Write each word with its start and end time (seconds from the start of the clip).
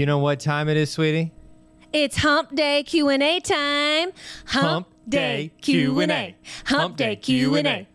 You 0.00 0.06
know 0.06 0.16
what 0.16 0.40
time 0.40 0.70
it 0.70 0.78
is, 0.78 0.90
sweetie? 0.90 1.30
It's 1.92 2.16
Hump 2.16 2.54
Day 2.54 2.84
Q&A 2.84 3.38
time. 3.40 4.12
Hump 4.46 4.88
Day 5.06 5.52
Q&A. 5.60 6.36
Hump 6.64 6.96
Day 6.96 7.16
Q&A. 7.16 7.86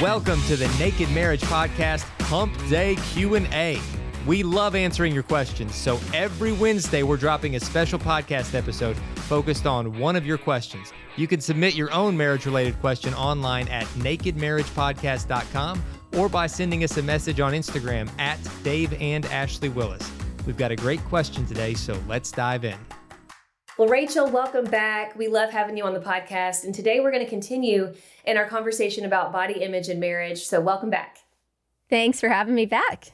Welcome 0.00 0.40
to 0.42 0.54
the 0.54 0.68
Naked 0.78 1.10
Marriage 1.10 1.40
Podcast 1.40 2.02
Hump 2.26 2.56
Day 2.68 2.94
Q&A. 3.10 3.80
We 4.28 4.44
love 4.44 4.76
answering 4.76 5.12
your 5.12 5.24
questions, 5.24 5.74
so 5.74 5.98
every 6.14 6.52
Wednesday 6.52 7.02
we're 7.02 7.16
dropping 7.16 7.56
a 7.56 7.60
special 7.60 7.98
podcast 7.98 8.54
episode 8.54 8.96
focused 9.26 9.66
on 9.66 9.98
one 9.98 10.14
of 10.14 10.24
your 10.24 10.38
questions. 10.38 10.92
You 11.16 11.26
can 11.26 11.40
submit 11.40 11.74
your 11.74 11.92
own 11.92 12.16
marriage-related 12.16 12.78
question 12.78 13.12
online 13.14 13.66
at 13.70 13.86
nakedmarriagepodcast.com 13.96 15.84
or 16.12 16.28
by 16.28 16.46
sending 16.46 16.84
us 16.84 16.96
a 16.96 17.02
message 17.02 17.40
on 17.40 17.54
Instagram 17.54 18.08
at 18.20 18.38
Dave 18.62 18.92
and 19.00 19.26
Ashley 19.26 19.68
Willis. 19.68 20.15
We've 20.46 20.56
got 20.56 20.70
a 20.70 20.76
great 20.76 21.04
question 21.06 21.44
today, 21.44 21.74
so 21.74 22.00
let's 22.06 22.30
dive 22.30 22.64
in. 22.64 22.78
Well, 23.76 23.88
Rachael, 23.88 24.30
welcome 24.30 24.64
back. 24.64 25.16
We 25.16 25.26
love 25.26 25.50
having 25.50 25.76
you 25.76 25.84
on 25.84 25.92
the 25.92 26.00
podcast. 26.00 26.62
And 26.62 26.72
today 26.72 27.00
we're 27.00 27.10
going 27.10 27.24
to 27.24 27.28
continue 27.28 27.92
in 28.24 28.36
our 28.36 28.46
conversation 28.46 29.04
about 29.04 29.32
body 29.32 29.54
image 29.54 29.88
and 29.88 29.98
marriage. 29.98 30.44
So, 30.44 30.60
welcome 30.60 30.88
back. 30.88 31.18
Thanks 31.90 32.20
for 32.20 32.28
having 32.28 32.54
me 32.54 32.64
back. 32.64 33.12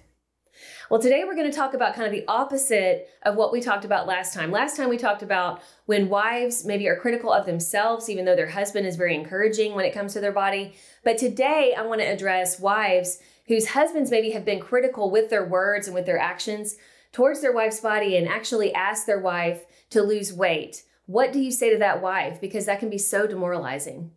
Well, 0.91 1.01
today 1.01 1.25
we're 1.25 1.35
going 1.35 1.51
to 1.51 1.57
talk 1.57 1.73
about 1.73 1.95
kind 1.95 2.07
of 2.07 2.13
the 2.13 2.25
opposite 2.29 3.09
of 3.23 3.37
what 3.37 3.51
we 3.51 3.63
talked 3.63 3.87
about 3.87 4.07
last 4.07 4.35
time. 4.35 4.51
Last 4.51 4.77
time 4.77 4.91
we 4.91 4.99
talked 4.99 5.23
about 5.23 5.63
when 5.87 6.11
wives 6.11 6.67
maybe 6.67 6.87
are 6.87 6.97
critical 6.97 7.33
of 7.33 7.47
themselves, 7.47 8.11
even 8.11 8.27
though 8.27 8.37
their 8.37 8.51
husband 8.51 8.87
is 8.87 8.97
very 8.97 9.15
encouraging 9.15 9.75
when 9.75 9.87
it 9.87 9.95
comes 9.95 10.13
to 10.13 10.21
their 10.21 10.33
body. 10.33 10.75
But 11.03 11.17
today 11.17 11.75
I 11.77 11.83
want 11.83 12.03
to 12.03 12.07
address 12.07 12.61
wives 12.61 13.21
whose 13.47 13.69
husbands 13.69 14.11
maybe 14.11 14.31
have 14.33 14.45
been 14.45 14.61
critical 14.61 15.11
with 15.11 15.31
their 15.31 15.45
words 15.45 15.87
and 15.87 15.95
with 15.95 16.05
their 16.05 16.19
actions 16.19 16.77
towards 17.13 17.41
their 17.41 17.53
wife's 17.53 17.81
body 17.81 18.17
and 18.17 18.29
actually 18.29 18.75
ask 18.75 19.07
their 19.07 19.21
wife 19.21 19.65
to 19.91 20.03
lose 20.03 20.33
weight. 20.33 20.83
What 21.07 21.33
do 21.33 21.41
you 21.41 21.51
say 21.51 21.71
to 21.71 21.79
that 21.79 22.01
wife? 22.01 22.41
Because 22.41 22.67
that 22.67 22.81
can 22.81 22.91
be 22.91 22.99
so 22.99 23.27
demoralizing. 23.27 24.13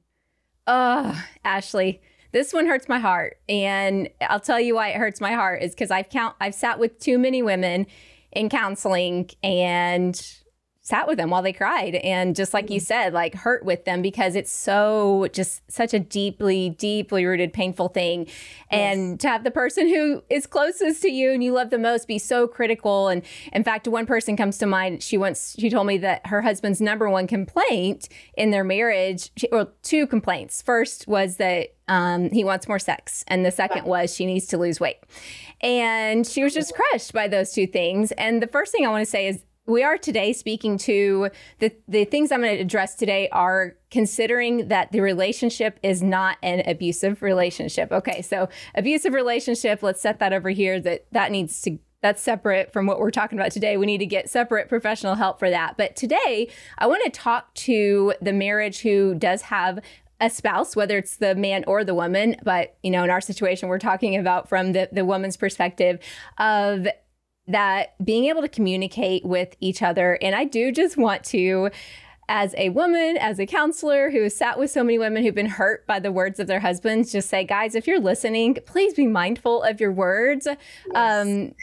Oh, 0.67 1.23
Ashley, 1.43 2.01
this 2.31 2.53
one 2.53 2.67
hurts 2.67 2.89
my 2.89 2.99
heart. 2.99 3.37
And 3.47 4.09
I'll 4.21 4.39
tell 4.39 4.59
you 4.59 4.75
why 4.75 4.89
it 4.89 4.97
hurts 4.97 5.21
my 5.21 5.33
heart 5.33 5.61
is 5.61 5.71
because 5.71 5.91
I've 5.91 6.09
count 6.09 6.35
I've 6.39 6.55
sat 6.55 6.79
with 6.79 6.99
too 6.99 7.17
many 7.17 7.41
women 7.43 7.87
in 8.31 8.49
counseling 8.49 9.29
and 9.43 10.21
sat 10.85 11.07
with 11.07 11.17
them 11.17 11.31
while 11.31 11.41
they 11.41 11.51
cried 11.51 11.95
and 11.95 12.35
just 12.35 12.53
like 12.53 12.69
you 12.69 12.77
mm-hmm. 12.77 12.85
said 12.85 13.11
like 13.11 13.33
hurt 13.33 13.65
with 13.65 13.85
them 13.85 14.03
because 14.03 14.35
it's 14.35 14.51
so 14.51 15.27
just 15.33 15.63
such 15.69 15.95
a 15.95 15.99
deeply 15.99 16.69
deeply 16.69 17.25
rooted 17.25 17.51
painful 17.51 17.89
thing 17.89 18.25
yes. 18.25 18.35
and 18.69 19.19
to 19.19 19.27
have 19.27 19.43
the 19.43 19.49
person 19.49 19.87
who 19.87 20.23
is 20.29 20.45
closest 20.45 21.01
to 21.01 21.09
you 21.09 21.31
and 21.31 21.43
you 21.43 21.51
love 21.51 21.71
the 21.71 21.79
most 21.79 22.07
be 22.07 22.19
so 22.19 22.47
critical 22.47 23.07
and 23.07 23.23
in 23.51 23.63
fact 23.63 23.87
one 23.87 24.05
person 24.05 24.37
comes 24.37 24.59
to 24.59 24.67
mind 24.67 25.01
she 25.01 25.17
once 25.17 25.55
she 25.57 25.71
told 25.71 25.87
me 25.87 25.97
that 25.97 26.27
her 26.27 26.43
husband's 26.43 26.79
number 26.79 27.09
one 27.09 27.25
complaint 27.25 28.07
in 28.37 28.51
their 28.51 28.63
marriage 28.63 29.31
or 29.51 29.69
two 29.81 30.05
complaints 30.05 30.61
first 30.61 31.07
was 31.07 31.37
that 31.37 31.69
um, 31.87 32.31
he 32.31 32.43
wants 32.43 32.67
more 32.67 32.79
sex. 32.79 33.23
And 33.27 33.45
the 33.45 33.51
second 33.51 33.85
was 33.85 34.11
she 34.11 34.25
needs 34.25 34.47
to 34.47 34.57
lose 34.57 34.79
weight. 34.79 34.97
And 35.61 36.25
she 36.25 36.43
was 36.43 36.51
just 36.51 36.73
crushed 36.73 37.13
by 37.13 37.27
those 37.27 37.53
two 37.53 37.67
things. 37.67 38.11
And 38.13 38.41
the 38.41 38.47
first 38.47 38.71
thing 38.71 38.87
I 38.87 38.89
want 38.89 39.05
to 39.05 39.09
say 39.09 39.27
is 39.27 39.43
we 39.67 39.83
are 39.83 39.97
today 39.97 40.31
speaking 40.31 40.77
to 40.77 41.29
the, 41.59 41.71
the 41.87 42.05
things 42.05 42.31
I'm 42.31 42.41
going 42.41 42.55
to 42.55 42.61
address 42.61 42.95
today 42.95 43.29
are 43.29 43.75
considering 43.89 44.67
that 44.67 44.91
the 44.91 45.01
relationship 45.01 45.79
is 45.81 46.03
not 46.03 46.37
an 46.43 46.61
abusive 46.67 47.21
relationship. 47.21 47.91
Okay, 47.91 48.21
so 48.21 48.47
abusive 48.75 49.13
relationship, 49.13 49.81
let's 49.81 50.01
set 50.01 50.19
that 50.19 50.33
over 50.33 50.49
here 50.49 50.79
that 50.81 51.05
that 51.11 51.31
needs 51.31 51.61
to 51.61 51.79
that's 52.01 52.21
separate 52.21 52.71
from 52.71 52.85
what 52.85 52.99
we're 52.99 53.09
talking 53.09 53.39
about 53.39 53.51
today. 53.51 53.77
We 53.77 53.87
need 53.87 53.97
to 53.97 54.05
get 54.05 54.29
separate 54.29 54.69
professional 54.69 55.15
help 55.15 55.39
for 55.39 55.49
that. 55.49 55.75
But 55.75 55.95
today, 55.95 56.49
I 56.77 56.85
want 56.85 57.03
to 57.05 57.09
talk 57.09 57.51
to 57.55 58.13
the 58.21 58.33
marriage 58.33 58.81
who 58.81 59.15
does 59.15 59.41
have 59.43 59.79
a 60.21 60.29
spouse, 60.29 60.75
whether 60.75 60.99
it's 60.99 61.17
the 61.17 61.33
man 61.33 61.63
or 61.67 61.83
the 61.83 61.95
woman, 61.95 62.35
but 62.43 62.77
you 62.83 62.91
know, 62.91 63.03
in 63.03 63.09
our 63.09 63.21
situation, 63.21 63.69
we're 63.69 63.79
talking 63.79 64.15
about 64.15 64.47
from 64.47 64.73
the, 64.73 64.87
the 64.91 65.03
woman's 65.03 65.35
perspective 65.35 65.99
of 66.37 66.87
that 67.47 67.93
being 68.03 68.25
able 68.25 68.41
to 68.41 68.49
communicate 68.49 69.23
with 69.25 69.55
each 69.59 69.81
other. 69.81 70.17
And 70.21 70.35
I 70.35 70.45
do 70.45 70.71
just 70.71 70.97
want 70.97 71.23
to, 71.25 71.69
as 72.27 72.55
a 72.57 72.69
woman, 72.69 73.17
as 73.17 73.39
a 73.39 73.45
counselor 73.45 74.09
who 74.09 74.23
has 74.23 74.35
sat 74.35 74.57
with 74.57 74.71
so 74.71 74.83
many 74.83 74.97
women 74.97 75.23
who've 75.23 75.35
been 75.35 75.45
hurt 75.45 75.85
by 75.85 75.99
the 75.99 76.11
words 76.11 76.39
of 76.39 76.47
their 76.47 76.59
husbands, 76.59 77.11
just 77.11 77.29
say, 77.29 77.43
guys, 77.43 77.75
if 77.75 77.85
you're 77.85 77.99
listening, 77.99 78.57
please 78.65 78.93
be 78.93 79.05
mindful 79.05 79.63
of 79.63 79.79
your 79.79 79.91
words. 79.91 80.47
Yes. 80.47 80.57
Um, 80.95 81.53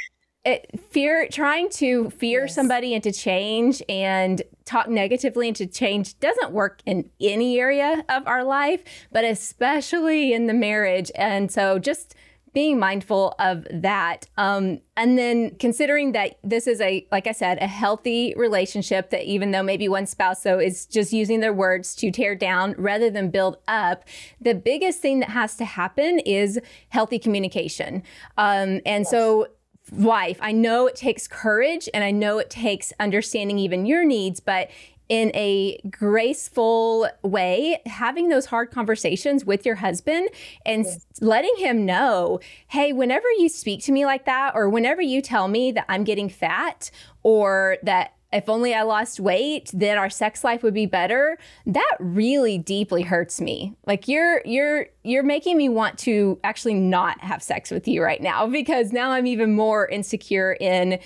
it, 0.44 0.68
fear 0.90 1.28
trying 1.30 1.70
to 1.70 2.10
fear 2.10 2.42
yes. 2.42 2.54
somebody 2.54 2.94
into 2.94 3.12
change 3.12 3.80
and 3.88 4.42
talk 4.64 4.88
negatively 4.88 5.46
into 5.46 5.66
change 5.66 6.18
doesn't 6.18 6.50
work 6.50 6.80
in 6.84 7.08
any 7.20 7.60
area 7.60 8.04
of 8.08 8.26
our 8.26 8.42
life 8.42 8.82
but 9.12 9.24
especially 9.24 10.32
in 10.32 10.48
the 10.48 10.52
marriage 10.52 11.12
and 11.14 11.52
so 11.52 11.78
just 11.78 12.16
being 12.52 12.78
mindful 12.78 13.34
of 13.38 13.66
that. 13.70 14.26
Um, 14.36 14.80
and 14.96 15.16
then 15.18 15.56
considering 15.58 16.12
that 16.12 16.38
this 16.44 16.66
is 16.66 16.80
a, 16.80 17.06
like 17.10 17.26
I 17.26 17.32
said, 17.32 17.58
a 17.62 17.66
healthy 17.66 18.34
relationship 18.36 19.10
that 19.10 19.24
even 19.24 19.52
though 19.52 19.62
maybe 19.62 19.88
one 19.88 20.06
spouse 20.06 20.42
though 20.42 20.58
is 20.58 20.86
just 20.86 21.12
using 21.12 21.40
their 21.40 21.52
words 21.52 21.94
to 21.96 22.10
tear 22.10 22.34
down 22.34 22.74
rather 22.76 23.10
than 23.10 23.30
build 23.30 23.56
up, 23.68 24.04
the 24.40 24.54
biggest 24.54 25.00
thing 25.00 25.20
that 25.20 25.30
has 25.30 25.56
to 25.56 25.64
happen 25.64 26.18
is 26.20 26.60
healthy 26.90 27.18
communication. 27.18 28.02
Um, 28.36 28.80
and 28.84 29.02
yes. 29.04 29.10
so 29.10 29.48
wife, 29.90 30.38
I 30.40 30.52
know 30.52 30.86
it 30.86 30.96
takes 30.96 31.26
courage 31.26 31.88
and 31.94 32.04
I 32.04 32.10
know 32.10 32.38
it 32.38 32.50
takes 32.50 32.92
understanding 33.00 33.58
even 33.58 33.86
your 33.86 34.04
needs, 34.04 34.40
but 34.40 34.68
in 35.12 35.30
a 35.34 35.78
graceful 35.90 37.06
way, 37.22 37.82
having 37.84 38.30
those 38.30 38.46
hard 38.46 38.70
conversations 38.70 39.44
with 39.44 39.66
your 39.66 39.74
husband 39.74 40.30
and 40.64 40.86
yeah. 40.86 40.94
letting 41.20 41.54
him 41.58 41.84
know, 41.84 42.40
hey, 42.68 42.94
whenever 42.94 43.26
you 43.36 43.50
speak 43.50 43.84
to 43.84 43.92
me 43.92 44.06
like 44.06 44.24
that, 44.24 44.52
or 44.54 44.70
whenever 44.70 45.02
you 45.02 45.20
tell 45.20 45.48
me 45.48 45.70
that 45.72 45.84
I'm 45.86 46.04
getting 46.04 46.30
fat, 46.30 46.90
or 47.22 47.76
that 47.82 48.14
if 48.32 48.48
only 48.48 48.72
I 48.72 48.84
lost 48.84 49.20
weight, 49.20 49.70
then 49.74 49.98
our 49.98 50.08
sex 50.08 50.44
life 50.44 50.62
would 50.62 50.72
be 50.72 50.86
better. 50.86 51.36
That 51.66 51.96
really 52.00 52.56
deeply 52.56 53.02
hurts 53.02 53.38
me. 53.38 53.76
Like 53.84 54.08
you're 54.08 54.40
you're 54.46 54.86
you're 55.02 55.22
making 55.22 55.58
me 55.58 55.68
want 55.68 55.98
to 55.98 56.40
actually 56.42 56.72
not 56.72 57.20
have 57.20 57.42
sex 57.42 57.70
with 57.70 57.86
you 57.86 58.02
right 58.02 58.22
now 58.22 58.46
because 58.60 58.92
now 58.92 59.10
I'm 59.10 59.26
even 59.26 59.54
more 59.54 59.86
insecure 59.88 60.56
in 60.58 61.00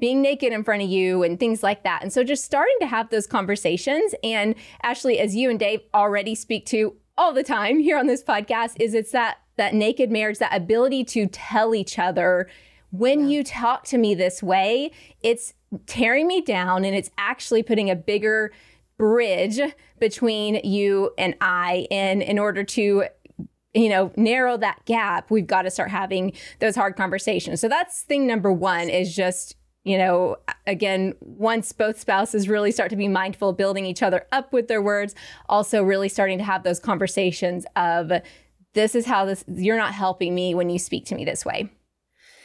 being 0.00 0.22
naked 0.22 0.52
in 0.52 0.64
front 0.64 0.82
of 0.82 0.88
you 0.88 1.22
and 1.22 1.38
things 1.38 1.62
like 1.62 1.82
that. 1.84 2.02
And 2.02 2.12
so 2.12 2.22
just 2.22 2.44
starting 2.44 2.76
to 2.80 2.86
have 2.86 3.10
those 3.10 3.26
conversations. 3.26 4.14
And 4.22 4.54
Ashley, 4.82 5.18
as 5.18 5.34
you 5.34 5.50
and 5.50 5.58
Dave 5.58 5.80
already 5.92 6.34
speak 6.34 6.66
to 6.66 6.96
all 7.16 7.32
the 7.32 7.42
time 7.42 7.80
here 7.80 7.98
on 7.98 8.06
this 8.06 8.22
podcast, 8.22 8.76
is 8.80 8.94
it's 8.94 9.12
that 9.12 9.38
that 9.56 9.74
naked 9.74 10.10
marriage, 10.10 10.38
that 10.38 10.54
ability 10.54 11.02
to 11.04 11.26
tell 11.26 11.74
each 11.74 11.98
other 11.98 12.48
when 12.90 13.22
yeah. 13.22 13.38
you 13.38 13.44
talk 13.44 13.84
to 13.84 13.98
me 13.98 14.14
this 14.14 14.42
way, 14.42 14.92
it's 15.22 15.54
tearing 15.86 16.26
me 16.26 16.40
down 16.40 16.84
and 16.84 16.94
it's 16.96 17.10
actually 17.18 17.62
putting 17.62 17.90
a 17.90 17.96
bigger 17.96 18.52
bridge 18.96 19.60
between 20.00 20.56
you 20.64 21.12
and 21.18 21.34
I 21.40 21.86
in 21.90 22.22
in 22.22 22.38
order 22.38 22.64
to 22.64 23.04
you 23.74 23.88
know 23.88 24.10
narrow 24.16 24.56
that 24.56 24.84
gap 24.86 25.30
we've 25.30 25.46
got 25.46 25.62
to 25.62 25.70
start 25.70 25.90
having 25.90 26.32
those 26.58 26.74
hard 26.74 26.96
conversations 26.96 27.60
so 27.60 27.68
that's 27.68 28.02
thing 28.02 28.26
number 28.26 28.50
one 28.50 28.88
is 28.88 29.14
just 29.14 29.54
you 29.84 29.96
know, 29.96 30.36
again, 30.66 31.14
once 31.20 31.72
both 31.72 31.98
spouses 31.98 32.48
really 32.48 32.70
start 32.70 32.90
to 32.90 32.96
be 32.96 33.08
mindful, 33.08 33.52
building 33.52 33.86
each 33.86 34.02
other 34.02 34.26
up 34.32 34.52
with 34.52 34.68
their 34.68 34.82
words, 34.82 35.14
also 35.48 35.82
really 35.82 36.08
starting 36.08 36.36
to 36.38 36.44
have 36.44 36.62
those 36.62 36.78
conversations 36.78 37.64
of 37.74 38.12
this 38.74 38.94
is 38.94 39.06
how 39.06 39.24
this, 39.24 39.44
you're 39.48 39.78
not 39.78 39.94
helping 39.94 40.34
me 40.34 40.54
when 40.54 40.68
you 40.68 40.78
speak 40.78 41.06
to 41.06 41.14
me 41.14 41.24
this 41.24 41.44
way. 41.44 41.70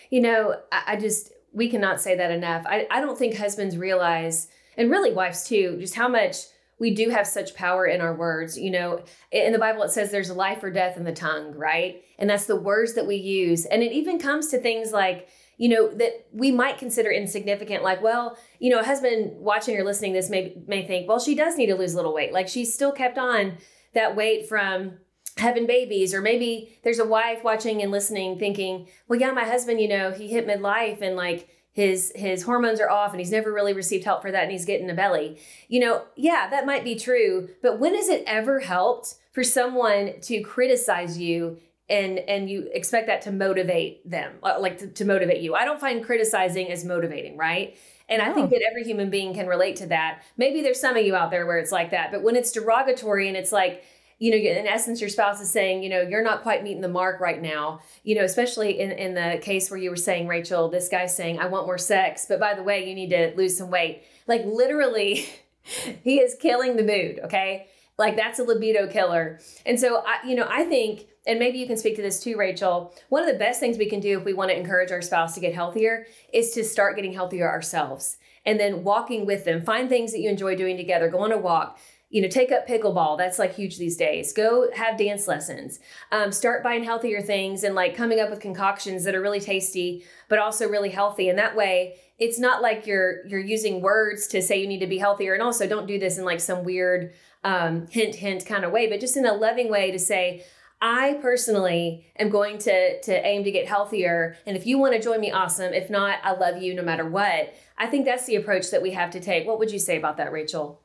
You 0.09 0.21
know, 0.21 0.55
I, 0.71 0.95
just, 0.95 1.33
we 1.51 1.69
cannot 1.69 1.99
say 1.99 2.15
that 2.15 2.31
enough. 2.31 2.63
I, 2.65 2.87
I 2.89 3.01
don't 3.01 3.17
think 3.17 3.35
husbands 3.35 3.77
realize, 3.77 4.47
and 4.77 4.89
really 4.89 5.11
wives 5.11 5.43
too, 5.43 5.77
just 5.79 5.95
how 5.95 6.07
much 6.07 6.37
we 6.79 6.95
do 6.95 7.09
have 7.09 7.27
such 7.27 7.55
power 7.55 7.85
in 7.85 7.99
our 7.99 8.15
words. 8.15 8.57
You 8.57 8.71
know, 8.71 9.03
in 9.31 9.51
the 9.51 9.59
Bible, 9.59 9.83
it 9.83 9.91
says 9.91 10.11
there's 10.11 10.31
life 10.31 10.63
or 10.63 10.71
death 10.71 10.97
in 10.97 11.03
the 11.03 11.11
tongue, 11.11 11.53
right? 11.55 12.01
And 12.17 12.29
that's 12.29 12.45
the 12.45 12.55
words 12.55 12.93
that 12.93 13.05
we 13.05 13.15
use. 13.15 13.65
And 13.65 13.83
it 13.83 13.91
even 13.91 14.17
comes 14.17 14.47
to 14.47 14.59
things 14.59 14.91
like, 14.91 15.27
you 15.57 15.69
know 15.69 15.93
that 15.95 16.27
we 16.31 16.51
might 16.51 16.77
consider 16.77 17.11
insignificant 17.11 17.83
like 17.83 18.01
well 18.01 18.37
you 18.59 18.69
know 18.69 18.79
a 18.79 18.83
husband 18.83 19.31
watching 19.37 19.77
or 19.77 19.83
listening 19.83 20.13
this 20.13 20.29
may 20.29 20.55
may 20.67 20.85
think 20.85 21.07
well 21.07 21.19
she 21.19 21.35
does 21.35 21.57
need 21.57 21.67
to 21.67 21.75
lose 21.75 21.93
a 21.93 21.95
little 21.95 22.13
weight. 22.13 22.33
Like 22.33 22.47
she's 22.47 22.73
still 22.73 22.91
kept 22.91 23.17
on 23.17 23.57
that 23.93 24.15
weight 24.15 24.47
from 24.47 24.99
having 25.37 25.65
babies 25.65 26.13
or 26.13 26.21
maybe 26.21 26.77
there's 26.83 26.99
a 26.99 27.05
wife 27.05 27.43
watching 27.43 27.81
and 27.81 27.91
listening 27.91 28.37
thinking 28.37 28.87
well 29.07 29.19
yeah 29.19 29.31
my 29.31 29.43
husband 29.43 29.81
you 29.81 29.87
know 29.87 30.11
he 30.11 30.27
hit 30.27 30.47
midlife 30.47 31.01
and 31.01 31.15
like 31.15 31.49
his 31.71 32.11
his 32.15 32.43
hormones 32.43 32.79
are 32.79 32.89
off 32.89 33.11
and 33.11 33.19
he's 33.19 33.31
never 33.31 33.51
really 33.51 33.73
received 33.73 34.05
help 34.05 34.21
for 34.21 34.31
that 34.31 34.43
and 34.43 34.51
he's 34.51 34.65
getting 34.65 34.89
a 34.89 34.93
belly. 34.93 35.39
You 35.67 35.79
know 35.79 36.03
yeah 36.15 36.47
that 36.49 36.65
might 36.65 36.83
be 36.83 36.95
true 36.95 37.49
but 37.61 37.79
when 37.79 37.95
has 37.95 38.09
it 38.09 38.23
ever 38.27 38.59
helped 38.59 39.15
for 39.31 39.43
someone 39.43 40.13
to 40.21 40.41
criticize 40.41 41.17
you 41.17 41.57
and 41.89 42.19
and 42.19 42.49
you 42.49 42.69
expect 42.73 43.07
that 43.07 43.21
to 43.21 43.31
motivate 43.31 44.09
them 44.09 44.33
uh, 44.43 44.55
like 44.59 44.77
to, 44.77 44.87
to 44.87 45.05
motivate 45.05 45.41
you 45.41 45.53
i 45.53 45.65
don't 45.65 45.79
find 45.79 46.03
criticizing 46.03 46.71
as 46.71 46.85
motivating 46.85 47.37
right 47.37 47.77
and 48.09 48.21
I 48.21 48.33
think 48.33 48.49
that 48.49 48.61
every 48.69 48.83
human 48.83 49.09
being 49.09 49.33
can 49.33 49.47
relate 49.47 49.77
to 49.77 49.87
that. 49.87 50.23
Maybe 50.37 50.61
there's 50.61 50.79
some 50.79 50.97
of 50.97 51.05
you 51.05 51.15
out 51.15 51.31
there 51.31 51.45
where 51.45 51.57
it's 51.57 51.71
like 51.71 51.91
that, 51.91 52.11
but 52.11 52.21
when 52.21 52.35
it's 52.35 52.51
derogatory 52.51 53.27
and 53.27 53.37
it's 53.37 53.51
like, 53.51 53.83
you 54.19 54.31
know, 54.31 54.37
in 54.37 54.67
essence, 54.67 55.01
your 55.01 55.09
spouse 55.09 55.41
is 55.41 55.49
saying, 55.49 55.83
you 55.83 55.89
know, 55.89 56.01
you're 56.01 56.23
not 56.23 56.43
quite 56.43 56.63
meeting 56.63 56.81
the 56.81 56.87
mark 56.87 57.19
right 57.19 57.41
now. 57.41 57.81
You 58.03 58.15
know, 58.15 58.23
especially 58.23 58.79
in, 58.79 58.91
in 58.91 59.13
the 59.15 59.39
case 59.41 59.69
where 59.69 59.79
you 59.79 59.89
were 59.89 59.95
saying, 59.95 60.27
Rachael, 60.27 60.69
this 60.69 60.87
guy's 60.89 61.15
saying, 61.15 61.39
I 61.39 61.47
want 61.47 61.65
more 61.65 61.77
sex, 61.77 62.25
but 62.27 62.39
by 62.39 62.53
the 62.53 62.63
way, 62.63 62.87
you 62.87 62.95
need 62.95 63.09
to 63.09 63.33
lose 63.35 63.57
some 63.57 63.69
weight. 63.69 64.03
Like 64.27 64.45
literally, 64.45 65.27
he 66.03 66.19
is 66.19 66.35
killing 66.39 66.75
the 66.75 66.83
mood. 66.83 67.19
Okay. 67.25 67.67
Like 67.97 68.15
that's 68.15 68.39
a 68.39 68.43
libido 68.43 68.87
killer. 68.87 69.39
And 69.65 69.79
so, 69.79 70.03
I, 70.05 70.25
you 70.25 70.35
know, 70.35 70.47
I 70.49 70.65
think, 70.65 71.07
and 71.25 71.39
maybe 71.39 71.57
you 71.57 71.67
can 71.67 71.77
speak 71.77 71.95
to 71.95 72.01
this 72.01 72.19
too, 72.19 72.37
Rachael. 72.37 72.93
One 73.09 73.23
of 73.23 73.31
the 73.31 73.39
best 73.39 73.59
things 73.59 73.77
we 73.77 73.89
can 73.89 73.99
do 73.99 74.17
if 74.17 74.25
we 74.25 74.33
want 74.33 74.51
to 74.51 74.57
encourage 74.57 74.91
our 74.91 75.01
spouse 75.01 75.33
to 75.35 75.39
get 75.39 75.53
healthier 75.53 76.05
is 76.33 76.51
to 76.51 76.63
start 76.63 76.95
getting 76.95 77.13
healthier 77.13 77.47
ourselves 77.49 78.17
and 78.45 78.59
then 78.59 78.83
walking 78.83 79.25
with 79.25 79.45
them. 79.45 79.61
Find 79.61 79.87
things 79.87 80.11
that 80.11 80.19
you 80.19 80.29
enjoy 80.29 80.55
doing 80.55 80.75
together. 80.75 81.07
Go 81.09 81.19
on 81.19 81.31
a 81.31 81.37
walk. 81.37 81.79
You 82.09 82.21
know, 82.21 82.27
take 82.27 82.51
up 82.51 82.67
pickleball. 82.67 83.17
That's 83.17 83.39
like 83.39 83.55
huge 83.55 83.77
these 83.77 83.97
days. 83.97 84.33
Go 84.33 84.69
have 84.75 84.97
dance 84.97 85.27
lessons. 85.27 85.79
Um, 86.11 86.31
start 86.31 86.61
buying 86.61 86.83
healthier 86.83 87.21
things 87.21 87.63
and 87.63 87.73
like 87.73 87.95
coming 87.95 88.19
up 88.19 88.29
with 88.29 88.39
concoctions 88.39 89.03
that 89.05 89.15
are 89.15 89.21
really 89.21 89.39
tasty, 89.39 90.03
but 90.29 90.37
also 90.37 90.69
really 90.69 90.89
healthy. 90.89 91.29
And 91.29 91.39
that 91.39 91.55
way, 91.55 91.95
it's 92.19 92.37
not 92.37 92.61
like 92.61 92.85
you're 92.85 93.25
you're 93.25 93.39
using 93.39 93.81
words 93.81 94.27
to 94.27 94.43
say 94.43 94.61
you 94.61 94.67
need 94.67 94.79
to 94.81 94.87
be 94.87 94.99
healthier. 94.99 95.33
And 95.33 95.41
also, 95.41 95.67
don't 95.67 95.87
do 95.87 95.97
this 95.97 96.19
in 96.19 96.25
like 96.25 96.39
some 96.39 96.63
weird 96.63 97.13
um, 97.43 97.87
hint 97.87 98.13
hint 98.13 98.45
kind 98.45 98.63
of 98.63 98.71
way, 98.71 98.87
but 98.87 98.99
just 98.99 99.17
in 99.17 99.25
a 99.25 99.33
loving 99.33 99.71
way 99.71 99.89
to 99.89 99.97
say, 99.97 100.45
I 100.85 101.13
personally 101.21 102.05
am 102.19 102.29
going 102.29 102.57
to 102.57 103.01
to 103.03 103.25
aim 103.25 103.45
to 103.45 103.51
get 103.51 103.67
healthier, 103.67 104.35
and 104.45 104.57
if 104.57 104.67
you 104.67 104.77
want 104.77 104.93
to 104.93 105.01
join 105.01 105.21
me, 105.21 105.31
awesome. 105.31 105.73
If 105.73 105.89
not, 105.89 106.19
I 106.23 106.33
love 106.33 106.61
you 106.61 106.73
no 106.75 106.83
matter 106.83 107.07
what. 107.07 107.53
I 107.77 107.87
think 107.87 108.03
that's 108.03 108.25
the 108.25 108.35
approach 108.35 108.69
that 108.71 108.81
we 108.81 108.91
have 108.91 109.09
to 109.11 109.21
take. 109.21 109.47
What 109.47 109.59
would 109.59 109.71
you 109.71 109.79
say 109.79 109.95
about 109.95 110.17
that, 110.17 110.33
Rachael? 110.33 110.82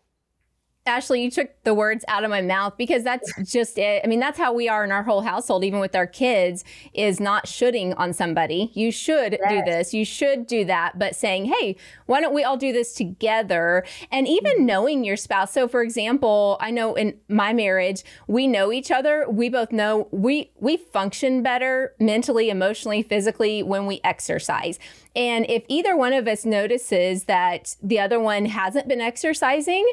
Ashley, 0.89 1.23
you 1.23 1.31
took 1.31 1.51
the 1.63 1.75
words 1.75 2.05
out 2.09 2.25
of 2.25 2.31
my 2.31 2.41
mouth 2.41 2.75
because 2.77 3.05
that's 3.05 3.33
just 3.45 3.79
it. 3.79 4.01
I 4.03 4.09
mean, 4.09 4.19
that's 4.19 4.39
how 4.39 4.53
we 4.53 4.69
are 4.69 4.83
in 4.83 4.91
our 4.91 5.03
whole 5.05 5.21
household, 5.21 5.63
even 5.63 5.79
with 5.79 5.95
our 5.95 6.07
kids, 6.07 6.65
is 6.95 7.21
not 7.21 7.47
shoulding 7.47 7.95
on 7.95 8.13
somebody. 8.13 8.71
You 8.75 8.91
should 8.91 9.39
yes. 9.41 9.51
do 9.51 9.71
this, 9.71 9.95
you 9.95 10.05
should 10.05 10.47
do 10.47 10.65
that, 10.65 10.99
but 10.99 11.15
saying, 11.15 11.45
hey, 11.45 11.77
why 12.07 12.21
don't 12.21 12.35
we 12.35 12.43
all 12.43 12.57
do 12.57 12.73
this 12.73 12.95
together? 12.95 13.85
And 14.11 14.27
even 14.27 14.57
mm-hmm. 14.57 14.67
knowing 14.67 15.05
your 15.05 15.17
spouse. 15.17 15.53
So, 15.53 15.69
for 15.69 15.83
example, 15.83 16.57
I 16.61 16.71
know 16.71 16.95
in 16.95 17.19
my 17.29 17.53
marriage, 17.53 18.03
we 18.27 18.47
know 18.47 18.73
each 18.73 18.91
other. 18.91 19.27
We 19.29 19.49
both 19.49 19.71
know 19.71 20.09
we 20.11 20.51
we 20.57 20.77
function 20.77 21.43
better 21.43 21.95
mentally, 22.01 22.51
emotionally, 22.51 23.03
physically 23.03 23.63
when 23.63 23.87
we 23.87 24.01
exercise. 24.03 24.79
And 25.19 25.47
if 25.49 25.65
either 25.67 25.97
one 25.97 26.13
of 26.13 26.29
us 26.29 26.47
notices 26.47 27.25
that 27.25 27.75
the 27.83 27.99
other 27.99 28.21
one 28.21 28.47
hasn't 28.47 28.87
been 28.87 29.01
exercising, 29.01 29.85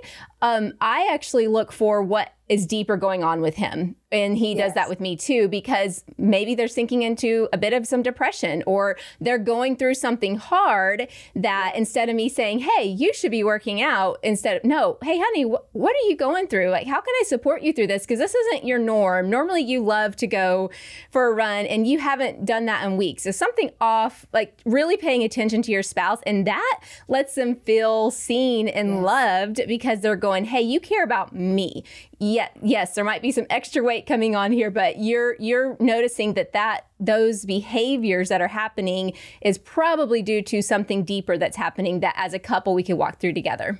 um, 0.43 0.73
I 0.79 1.09
actually 1.11 1.47
look 1.47 1.71
for 1.71 2.03
what 2.03 2.34
is 2.47 2.65
deeper 2.67 2.95
going 2.95 3.23
on 3.23 3.41
with 3.41 3.55
him. 3.55 3.95
And 4.11 4.37
he 4.37 4.55
yes. 4.55 4.67
does 4.67 4.73
that 4.75 4.87
with 4.87 5.01
me 5.01 5.17
too, 5.17 5.47
because 5.47 6.05
maybe 6.17 6.55
they're 6.55 6.67
sinking 6.67 7.01
into 7.01 7.49
a 7.51 7.57
bit 7.57 7.73
of 7.73 7.87
some 7.87 8.01
depression 8.01 8.63
or 8.65 8.97
they're 9.19 9.39
going 9.39 9.75
through 9.75 9.95
something 9.95 10.37
hard 10.37 11.07
that 11.35 11.73
instead 11.75 12.07
of 12.07 12.15
me 12.15 12.29
saying, 12.29 12.59
Hey, 12.59 12.85
you 12.85 13.13
should 13.13 13.31
be 13.31 13.43
working 13.43 13.81
out, 13.81 14.19
instead 14.23 14.57
of, 14.57 14.63
no, 14.63 14.97
Hey, 15.03 15.19
honey, 15.19 15.43
wh- 15.43 15.75
what 15.75 15.95
are 15.95 16.07
you 16.07 16.15
going 16.15 16.47
through? 16.47 16.69
Like, 16.69 16.87
how 16.87 17.01
can 17.01 17.13
I 17.19 17.23
support 17.25 17.61
you 17.61 17.73
through 17.73 17.87
this? 17.87 18.03
Because 18.03 18.19
this 18.19 18.35
isn't 18.35 18.65
your 18.65 18.79
norm. 18.79 19.29
Normally, 19.29 19.63
you 19.63 19.83
love 19.83 20.15
to 20.17 20.27
go 20.27 20.69
for 21.11 21.27
a 21.27 21.33
run 21.33 21.65
and 21.65 21.87
you 21.87 21.99
haven't 21.99 22.45
done 22.45 22.67
that 22.67 22.85
in 22.85 22.95
weeks. 22.95 23.23
So, 23.23 23.31
something 23.31 23.71
off, 23.81 24.27
like 24.31 24.61
really 24.65 24.97
paying 24.97 25.23
attention 25.23 25.61
to 25.63 25.71
your 25.71 25.83
spouse. 25.83 26.19
And 26.25 26.45
that 26.47 26.79
lets 27.07 27.35
them 27.35 27.55
feel 27.55 28.11
seen 28.11 28.67
and 28.67 28.89
yes. 28.89 29.03
loved 29.03 29.61
because 29.67 30.01
they're 30.01 30.15
going, 30.15 30.45
Hey, 30.45 30.61
you 30.61 30.79
care 30.79 31.03
about 31.03 31.35
me 31.35 31.83
yeah, 32.19 32.49
yes, 32.61 32.95
there 32.95 33.03
might 33.03 33.21
be 33.21 33.31
some 33.31 33.45
extra 33.49 33.83
weight 33.83 34.05
coming 34.05 34.35
on 34.35 34.51
here, 34.51 34.71
but 34.71 34.99
you're 34.99 35.35
you're 35.39 35.75
noticing 35.79 36.33
that 36.33 36.53
that 36.53 36.87
those 36.99 37.45
behaviors 37.45 38.29
that 38.29 38.41
are 38.41 38.47
happening 38.47 39.13
is 39.41 39.57
probably 39.57 40.21
due 40.21 40.41
to 40.43 40.61
something 40.61 41.03
deeper 41.03 41.37
that's 41.37 41.57
happening 41.57 41.99
that 41.99 42.13
as 42.17 42.33
a 42.33 42.39
couple 42.39 42.73
we 42.73 42.83
can 42.83 42.97
walk 42.97 43.19
through 43.19 43.33
together. 43.33 43.79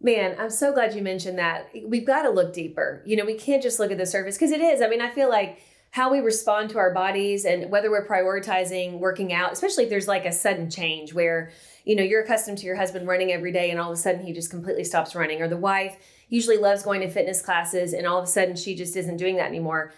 Man, 0.00 0.36
I'm 0.38 0.50
so 0.50 0.72
glad 0.72 0.94
you 0.94 1.02
mentioned 1.02 1.38
that. 1.38 1.70
We've 1.84 2.06
got 2.06 2.22
to 2.22 2.30
look 2.30 2.52
deeper. 2.52 3.02
You 3.04 3.16
know, 3.16 3.24
we 3.24 3.34
can't 3.34 3.62
just 3.62 3.80
look 3.80 3.90
at 3.90 3.98
the 3.98 4.06
surface 4.06 4.36
because 4.36 4.52
it 4.52 4.60
is. 4.60 4.80
I 4.80 4.88
mean, 4.88 5.00
I 5.00 5.10
feel 5.10 5.28
like 5.28 5.60
how 5.98 6.12
we 6.12 6.20
respond 6.20 6.70
to 6.70 6.78
our 6.78 6.94
bodies 6.94 7.44
and 7.44 7.72
whether 7.72 7.90
we're 7.90 8.06
prioritizing 8.06 9.00
working 9.00 9.32
out, 9.32 9.52
especially 9.52 9.82
if 9.82 9.90
there's 9.90 10.06
like 10.06 10.24
a 10.24 10.30
sudden 10.30 10.70
change 10.70 11.12
where, 11.12 11.50
you 11.84 11.96
know, 11.96 12.04
you're 12.04 12.22
accustomed 12.22 12.56
to 12.56 12.66
your 12.66 12.76
husband 12.76 13.08
running 13.08 13.32
every 13.32 13.50
day 13.50 13.68
and 13.72 13.80
all 13.80 13.90
of 13.90 13.98
a 13.98 14.00
sudden 14.00 14.24
he 14.24 14.32
just 14.32 14.48
completely 14.48 14.84
stops 14.84 15.16
running, 15.16 15.42
or 15.42 15.48
the 15.48 15.56
wife 15.56 15.96
usually 16.28 16.56
loves 16.56 16.84
going 16.84 17.00
to 17.00 17.10
fitness 17.10 17.42
classes 17.42 17.92
and 17.92 18.06
all 18.06 18.16
of 18.16 18.22
a 18.22 18.28
sudden 18.28 18.54
she 18.54 18.76
just 18.76 18.96
isn't 18.96 19.16
doing 19.16 19.34
that 19.34 19.48
anymore. 19.48 19.92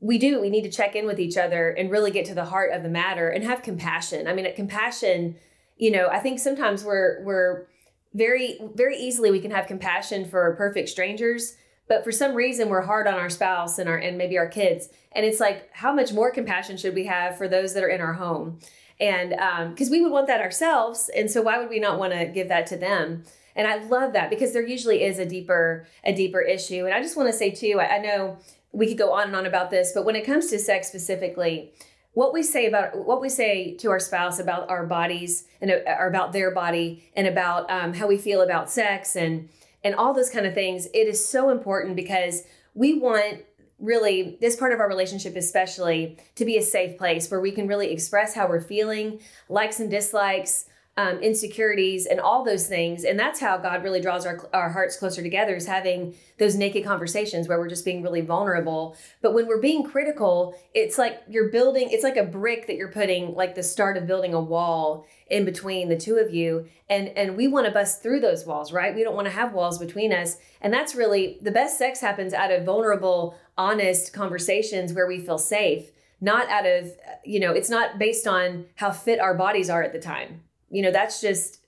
We 0.00 0.18
do 0.18 0.42
we 0.42 0.50
need 0.50 0.64
to 0.64 0.70
check 0.70 0.94
in 0.94 1.06
with 1.06 1.18
each 1.18 1.38
other 1.38 1.70
and 1.70 1.90
really 1.90 2.10
get 2.10 2.26
to 2.26 2.34
the 2.34 2.44
heart 2.44 2.72
of 2.72 2.82
the 2.82 2.90
matter 2.90 3.30
and 3.30 3.42
have 3.42 3.62
compassion. 3.62 4.28
I 4.28 4.34
mean 4.34 4.46
compassion 4.54 5.36
you 5.78 5.90
know 5.90 6.08
i 6.08 6.18
think 6.18 6.38
sometimes 6.38 6.84
we're 6.84 7.22
we're 7.22 7.66
very 8.14 8.58
very 8.74 8.96
easily 8.96 9.30
we 9.30 9.40
can 9.40 9.50
have 9.50 9.66
compassion 9.66 10.24
for 10.24 10.54
perfect 10.56 10.88
strangers 10.88 11.56
but 11.88 12.04
for 12.04 12.12
some 12.12 12.34
reason 12.34 12.68
we're 12.68 12.82
hard 12.82 13.06
on 13.06 13.14
our 13.14 13.30
spouse 13.30 13.78
and 13.78 13.88
our 13.88 13.96
and 13.96 14.18
maybe 14.18 14.38
our 14.38 14.48
kids. 14.48 14.88
And 15.12 15.24
it's 15.24 15.40
like 15.40 15.68
how 15.72 15.92
much 15.92 16.12
more 16.12 16.30
compassion 16.30 16.76
should 16.76 16.94
we 16.94 17.06
have 17.06 17.36
for 17.36 17.48
those 17.48 17.74
that 17.74 17.84
are 17.84 17.88
in 17.88 18.00
our 18.00 18.14
home? 18.14 18.58
And 18.98 19.30
because 19.70 19.88
um, 19.88 19.92
we 19.92 20.02
would 20.02 20.12
want 20.12 20.26
that 20.26 20.40
ourselves. 20.40 21.10
And 21.14 21.30
so 21.30 21.42
why 21.42 21.58
would 21.58 21.68
we 21.68 21.78
not 21.78 21.98
want 21.98 22.12
to 22.12 22.26
give 22.26 22.48
that 22.48 22.66
to 22.68 22.76
them? 22.76 23.24
And 23.54 23.66
I 23.66 23.76
love 23.84 24.12
that 24.12 24.30
because 24.30 24.52
there 24.52 24.66
usually 24.66 25.02
is 25.02 25.18
a 25.18 25.26
deeper 25.26 25.86
a 26.04 26.14
deeper 26.14 26.40
issue. 26.40 26.84
And 26.84 26.94
I 26.94 27.00
just 27.00 27.16
want 27.16 27.28
to 27.30 27.36
say 27.36 27.50
too, 27.50 27.78
I, 27.80 27.96
I 27.96 27.98
know 27.98 28.38
we 28.72 28.86
could 28.86 28.98
go 28.98 29.12
on 29.12 29.28
and 29.28 29.36
on 29.36 29.46
about 29.46 29.70
this, 29.70 29.92
but 29.94 30.04
when 30.04 30.16
it 30.16 30.26
comes 30.26 30.48
to 30.48 30.58
sex 30.58 30.88
specifically, 30.88 31.72
what 32.12 32.32
we 32.32 32.42
say 32.42 32.66
about 32.66 33.06
what 33.06 33.20
we 33.20 33.28
say 33.28 33.74
to 33.74 33.90
our 33.90 34.00
spouse 34.00 34.38
about 34.38 34.70
our 34.70 34.86
bodies 34.86 35.44
and 35.60 35.70
uh, 35.70 35.96
or 35.98 36.08
about 36.08 36.32
their 36.32 36.50
body 36.50 37.04
and 37.14 37.26
about 37.26 37.70
um, 37.70 37.94
how 37.94 38.06
we 38.06 38.16
feel 38.16 38.42
about 38.42 38.70
sex 38.70 39.16
and 39.16 39.48
and 39.86 39.94
all 39.94 40.12
those 40.12 40.28
kind 40.28 40.44
of 40.46 40.52
things 40.52 40.86
it 40.86 41.06
is 41.06 41.24
so 41.24 41.50
important 41.50 41.94
because 41.94 42.42
we 42.74 42.98
want 42.98 43.42
really 43.78 44.36
this 44.40 44.56
part 44.56 44.72
of 44.72 44.80
our 44.80 44.88
relationship 44.88 45.36
especially 45.36 46.18
to 46.34 46.44
be 46.44 46.58
a 46.58 46.62
safe 46.62 46.98
place 46.98 47.30
where 47.30 47.40
we 47.40 47.52
can 47.52 47.68
really 47.68 47.92
express 47.92 48.34
how 48.34 48.48
we're 48.48 48.60
feeling 48.60 49.20
likes 49.48 49.78
and 49.78 49.88
dislikes 49.88 50.66
um, 50.98 51.18
insecurities 51.18 52.06
and 52.06 52.20
all 52.20 52.42
those 52.42 52.66
things. 52.66 53.04
And 53.04 53.18
that's 53.18 53.38
how 53.38 53.58
god 53.58 53.82
really 53.82 54.00
draws 54.00 54.24
our, 54.24 54.48
our 54.54 54.70
hearts 54.70 54.96
closer 54.96 55.22
together 55.22 55.54
is 55.54 55.66
having 55.66 56.14
those 56.38 56.54
naked 56.54 56.84
conversations 56.84 57.48
where 57.48 57.58
we're 57.58 57.68
just 57.68 57.84
being 57.84 58.02
really 58.02 58.22
vulnerable. 58.22 58.96
But 59.20 59.34
when 59.34 59.46
we're 59.46 59.60
being 59.60 59.84
critical 59.84 60.58
it's 60.74 60.96
like 60.96 61.22
you're 61.28 61.50
building 61.50 61.88
it's 61.90 62.02
like 62.04 62.16
a 62.16 62.24
brick 62.24 62.66
that 62.66 62.76
you're 62.76 62.92
putting 62.92 63.34
like 63.34 63.54
the 63.54 63.62
start 63.62 63.96
of 63.96 64.06
building 64.06 64.32
a 64.32 64.40
wall 64.40 65.06
in 65.28 65.44
between 65.44 65.88
the 65.88 65.98
two 65.98 66.16
of 66.16 66.32
you. 66.32 66.66
And 66.88 67.08
and 67.08 67.36
we 67.36 67.46
want 67.46 67.66
to 67.66 67.72
bust 67.72 68.02
through 68.02 68.20
those 68.20 68.46
walls 68.46 68.72
right? 68.72 68.94
We 68.94 69.04
don't 69.04 69.16
want 69.16 69.26
to 69.26 69.34
have 69.34 69.52
walls 69.52 69.78
between 69.78 70.14
us. 70.14 70.38
And 70.62 70.72
that's 70.72 70.94
really 70.94 71.38
the 71.42 71.50
best 71.50 71.76
sex 71.76 72.00
happens 72.00 72.32
out 72.32 72.50
of 72.50 72.64
vulnerable 72.64 73.36
honest 73.58 74.14
conversations 74.14 74.94
where 74.94 75.06
we 75.06 75.20
feel 75.20 75.38
safe 75.38 75.90
not 76.20 76.48
out 76.48 76.64
of 76.64 76.90
you 77.24 77.38
know 77.38 77.52
it's 77.52 77.68
not 77.68 77.98
based 77.98 78.26
on 78.26 78.64
how 78.76 78.90
fit 78.90 79.20
our 79.20 79.34
bodies 79.34 79.68
are 79.68 79.82
at 79.82 79.92
the 79.92 79.98
time 79.98 80.40
you 80.70 80.82
know 80.82 80.90
that's 80.90 81.20
just 81.20 81.60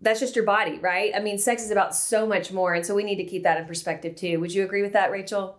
that's 0.00 0.20
just 0.20 0.34
your 0.34 0.44
body 0.44 0.78
right? 0.78 1.12
I 1.14 1.20
mean 1.20 1.38
sex 1.38 1.62
is 1.62 1.70
about 1.70 1.94
so 1.94 2.26
much 2.26 2.52
more 2.52 2.74
and 2.74 2.84
so 2.84 2.94
we 2.94 3.04
need 3.04 3.16
to 3.16 3.24
keep 3.24 3.42
that 3.44 3.58
in 3.58 3.66
perspective 3.66 4.16
too. 4.16 4.40
Would 4.40 4.52
you 4.52 4.64
agree 4.64 4.82
with 4.82 4.92
that 4.94 5.10
rachael? 5.10 5.58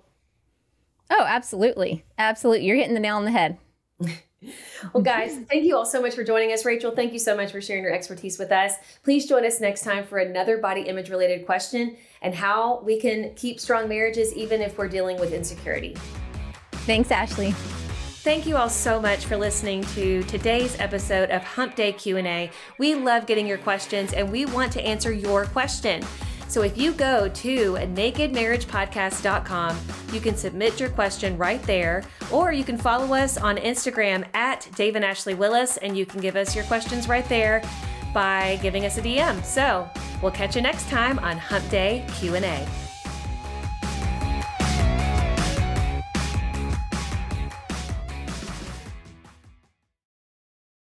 Oh 1.10 1.24
absolutely. 1.26 2.04
Absolutely 2.18 2.66
you're 2.66 2.76
hitting 2.76 2.94
the 2.94 3.00
nail 3.00 3.18
on 3.18 3.26
the 3.26 3.32
head. 3.32 3.58
Well 4.94 5.02
guys 5.02 5.36
thank 5.50 5.64
you 5.64 5.76
all 5.76 5.86
so 5.86 6.00
much 6.00 6.14
for 6.14 6.24
joining 6.24 6.54
us. 6.54 6.64
Rachael 6.64 6.92
thank 6.92 7.12
you 7.12 7.18
so 7.18 7.36
much 7.36 7.52
for 7.52 7.60
sharing 7.60 7.84
your 7.84 7.92
expertise 7.92 8.38
with 8.38 8.52
us. 8.52 8.76
Please 9.04 9.26
join 9.26 9.44
us 9.44 9.60
next 9.60 9.84
time 9.84 10.06
for 10.06 10.20
another 10.20 10.60
body 10.60 10.82
image 10.82 11.10
related 11.10 11.44
question 11.44 11.98
and 12.22 12.36
how 12.36 12.80
we 12.82 13.00
can 13.00 13.34
keep 13.34 13.60
strong 13.60 13.90
marriages 13.90 14.36
even 14.36 14.62
if 14.62 14.78
we're 14.78 14.88
dealing 14.88 15.20
with 15.20 15.34
insecurity. 15.34 15.98
Thanks 16.72 17.10
ashley 17.10 17.56
Thank 18.28 18.46
you 18.46 18.58
all 18.58 18.70
so 18.70 19.00
much 19.00 19.24
for 19.24 19.38
listening 19.38 19.84
to 19.96 20.22
today's 20.24 20.78
episode 20.82 21.30
of 21.30 21.46
Hump 21.46 21.78
Day 21.78 21.94
Q&A. 21.94 22.52
We 22.78 22.94
love 22.94 23.26
getting 23.26 23.48
your 23.48 23.58
questions 23.58 24.12
and 24.12 24.30
we 24.30 24.46
want 24.46 24.74
to 24.74 24.86
answer 24.86 25.14
your 25.14 25.46
question. 25.46 26.04
So 26.50 26.62
if 26.62 26.78
you 26.78 26.92
go 26.92 27.30
to 27.30 27.74
nakedmarriagepodcast.com, 27.76 29.78
you 30.12 30.20
can 30.20 30.36
submit 30.36 30.78
your 30.78 30.90
question 30.90 31.38
right 31.38 31.64
there, 31.64 32.04
or 32.30 32.52
you 32.52 32.66
can 32.66 32.78
follow 32.78 33.16
us 33.16 33.38
on 33.38 33.56
Instagram 33.56 34.26
at 34.34 34.68
Dave 34.76 34.98
and 34.98 35.06
Ashley 35.06 35.34
Willis, 35.34 35.78
and 35.78 35.98
you 35.98 36.06
can 36.06 36.20
give 36.20 36.36
us 36.36 36.54
your 36.54 36.66
questions 36.66 37.08
right 37.08 37.30
there 37.30 37.64
by 38.14 38.60
giving 38.62 38.86
us 38.86 38.98
a 38.98 39.02
DM. 39.02 39.42
So 39.46 39.90
we'll 40.22 40.34
catch 40.34 40.54
you 40.54 40.62
next 40.62 40.90
time 40.90 41.18
on 41.20 41.38
Hump 41.38 41.70
Day 41.70 42.06
Q&A. 42.20 42.87